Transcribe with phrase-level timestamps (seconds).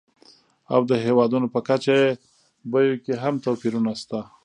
[0.73, 2.09] او د هېوادونو په کچه یې
[2.71, 4.19] بیو کې هم توپیرونه شته.